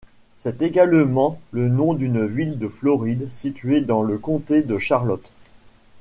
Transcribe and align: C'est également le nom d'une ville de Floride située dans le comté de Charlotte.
C'est 0.35 0.63
également 0.63 1.39
le 1.51 1.69
nom 1.69 1.93
d'une 1.93 2.25
ville 2.25 2.57
de 2.57 2.67
Floride 2.67 3.29
située 3.29 3.81
dans 3.81 4.01
le 4.01 4.17
comté 4.17 4.63
de 4.63 4.79
Charlotte. 4.79 5.31